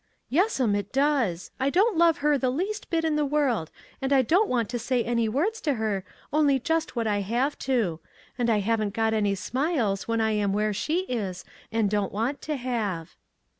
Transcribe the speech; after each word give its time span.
"Yes'm, 0.39 0.73
it 0.75 0.91
does; 0.91 1.51
I 1.59 1.69
don't 1.69 1.95
love 1.95 2.17
her 2.25 2.35
the 2.35 2.49
least 2.49 2.89
bit 2.89 3.05
in 3.05 3.17
the 3.17 3.23
world 3.23 3.69
and 4.01 4.11
I 4.11 4.23
don't 4.23 4.49
want 4.49 4.67
to 4.69 4.79
say 4.79 5.03
any 5.03 5.29
words 5.29 5.61
to 5.61 5.75
her, 5.75 6.03
only 6.33 6.57
just 6.57 6.95
what 6.95 7.05
I 7.05 7.21
have 7.21 7.55
to; 7.69 7.99
and 8.35 8.49
I 8.49 8.61
haven't 8.61 8.95
got 8.95 9.13
any 9.13 9.35
smiles 9.35 10.07
when 10.07 10.19
I 10.19 10.31
am 10.31 10.53
where 10.53 10.73
she 10.73 11.01
is, 11.01 11.45
and 11.71 11.87
don't 11.87 12.11
want 12.11 12.41
to 12.41 12.55
have." 12.55 13.15